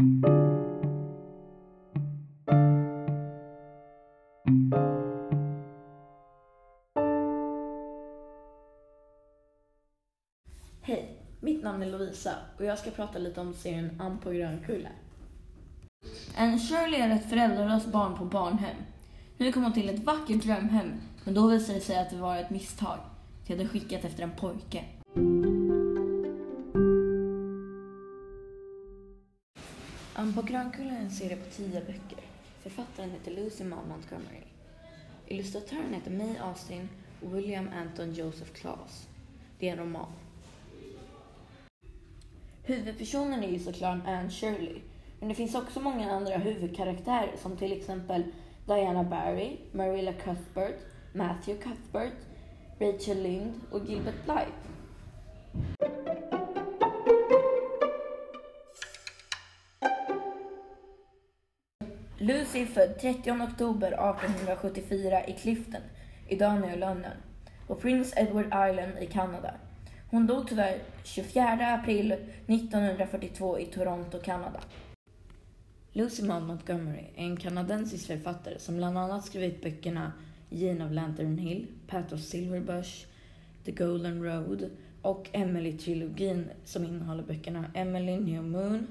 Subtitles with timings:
[0.00, 0.06] Hej,
[11.40, 14.88] mitt namn är Lovisa och jag ska prata lite om serien Ann på Grönkulla.
[16.36, 18.76] En Shirley är ett föräldralöst barn på barnhem.
[19.36, 20.92] Nu kom hon till ett vackert drömhem,
[21.24, 22.98] men då visade det sig att det var ett misstag.
[23.46, 24.84] De hade skickat efter en pojke.
[30.30, 32.24] Ann på Grönkulla är en serie på tio böcker.
[32.62, 34.44] Författaren heter Lucy Maud Montgomery.
[35.26, 36.88] Illustratören heter May Austin
[37.22, 39.08] och William Anton Joseph Claes.
[39.58, 40.12] Det är en roman.
[42.62, 44.80] Huvudpersonen är ju såklart Anne Shirley,
[45.20, 48.24] men det finns också många andra huvudkaraktärer som till exempel
[48.66, 50.78] Diana Barry, Marilla Cuthbert,
[51.14, 52.18] Matthew Cuthbert,
[52.78, 54.70] Rachel Lind och Gilbert Blythe.
[62.22, 65.80] Lucy är född 30 oktober 1874 i Clifton
[66.28, 67.16] i Danielönnen
[67.66, 69.54] på Prince Edward Island i Kanada.
[70.10, 74.60] Hon dog tyvärr 24 april 1942 i Toronto, Kanada.
[75.92, 80.12] Lucy Maud Montgomery är en kanadensisk författare som bland annat skrivit böckerna
[80.50, 83.06] Jane of Lantern Hill, Path of Silverbush,
[83.64, 84.70] The Golden Road
[85.02, 88.86] och Emily-trilogin som innehåller böckerna Emily New Moon,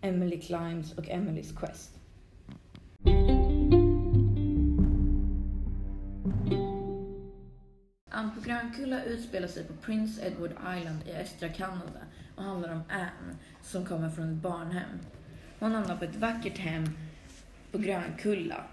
[0.00, 1.90] Emily Climbs och Emily's Quest.
[8.14, 12.00] Ann på Grönkulla utspelar sig på Prince Edward Island i östra Kanada
[12.36, 14.98] och handlar om Anne som kommer från ett barnhem.
[15.58, 16.84] Hon hamnar på ett vackert hem
[17.72, 18.64] på Grönkulla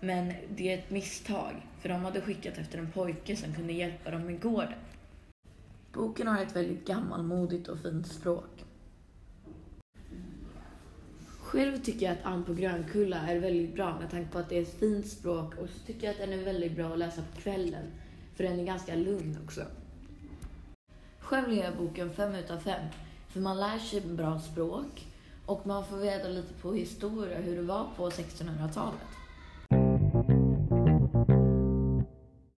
[0.00, 4.10] men det är ett misstag för de hade skickat efter en pojke som kunde hjälpa
[4.10, 4.78] dem med gården.
[5.92, 8.64] Boken har ett väldigt gammalmodigt och fint språk.
[11.40, 14.58] Själv tycker jag att Ann på Grönkulla är väldigt bra med tanke på att det
[14.58, 17.22] är ett fint språk och så tycker jag att den är väldigt bra att läsa
[17.22, 17.86] på kvällen
[18.40, 19.60] för den är ganska lugn också.
[21.18, 22.80] Själv ger jag boken 5 utav 5
[23.28, 25.06] för man lär sig bra språk
[25.46, 29.00] och man får veta lite på historia hur det var på 1600-talet.